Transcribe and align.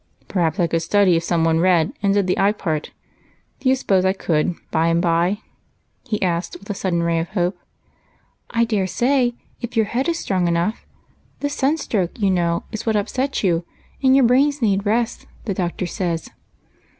PerhajDS 0.27 0.59
I 0.59 0.65
could 0.65 0.81
study 0.81 1.15
if 1.15 1.23
some 1.23 1.43
one 1.43 1.59
read 1.59 1.93
and 2.01 2.11
did 2.11 2.25
the 2.25 2.39
eye 2.39 2.53
part. 2.53 2.89
Do 3.59 3.69
you 3.69 3.75
suppose 3.75 4.03
I 4.03 4.13
could, 4.13 4.55
by 4.71 4.87
and 4.87 4.99
by?" 4.99 5.41
he 6.09 6.19
asked, 6.23 6.57
with 6.57 6.67
a 6.71 6.73
sudden 6.73 7.03
ray 7.03 7.19
of 7.19 7.29
hope." 7.29 7.55
I 8.49 8.65
dare 8.65 8.87
say, 8.87 9.35
if 9.61 9.77
your 9.77 9.85
head 9.85 10.09
is 10.09 10.17
strong 10.17 10.47
enough. 10.47 10.87
This 11.41 11.53
sun 11.53 11.77
stroke, 11.77 12.19
you 12.19 12.31
know, 12.31 12.63
is 12.71 12.83
what 12.83 12.95
upset 12.95 13.43
you, 13.43 13.63
and 14.01 14.15
your 14.15 14.25
brains 14.25 14.59
need 14.59 14.87
rest, 14.87 15.27
the 15.45 15.53
doctor 15.53 15.85
says." 15.85 16.31